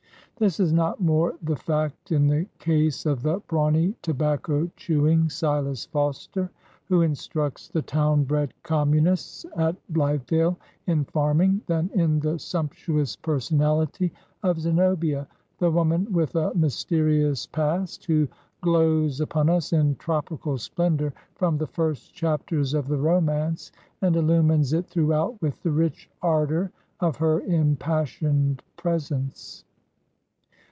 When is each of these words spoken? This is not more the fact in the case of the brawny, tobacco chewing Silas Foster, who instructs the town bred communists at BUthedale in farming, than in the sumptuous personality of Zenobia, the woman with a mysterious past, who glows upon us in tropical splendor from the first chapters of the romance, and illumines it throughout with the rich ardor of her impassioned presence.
This 0.37 0.59
is 0.59 0.73
not 0.73 0.99
more 0.99 1.35
the 1.43 1.55
fact 1.55 2.11
in 2.11 2.25
the 2.25 2.47
case 2.57 3.05
of 3.05 3.21
the 3.21 3.43
brawny, 3.47 3.93
tobacco 4.01 4.71
chewing 4.75 5.29
Silas 5.29 5.85
Foster, 5.85 6.49
who 6.85 7.03
instructs 7.03 7.67
the 7.67 7.83
town 7.83 8.23
bred 8.23 8.51
communists 8.63 9.45
at 9.55 9.75
BUthedale 9.93 10.57
in 10.87 11.05
farming, 11.05 11.61
than 11.67 11.91
in 11.93 12.19
the 12.19 12.39
sumptuous 12.39 13.15
personality 13.15 14.11
of 14.41 14.59
Zenobia, 14.59 15.27
the 15.59 15.69
woman 15.69 16.11
with 16.11 16.33
a 16.35 16.55
mysterious 16.55 17.45
past, 17.45 18.05
who 18.05 18.27
glows 18.61 19.21
upon 19.21 19.47
us 19.47 19.73
in 19.73 19.95
tropical 19.97 20.57
splendor 20.57 21.13
from 21.35 21.55
the 21.59 21.67
first 21.67 22.15
chapters 22.15 22.73
of 22.73 22.87
the 22.87 22.97
romance, 22.97 23.71
and 24.01 24.15
illumines 24.15 24.73
it 24.73 24.87
throughout 24.87 25.39
with 25.39 25.61
the 25.61 25.69
rich 25.71 26.09
ardor 26.23 26.71
of 26.99 27.17
her 27.17 27.41
impassioned 27.41 28.63
presence. 28.75 29.65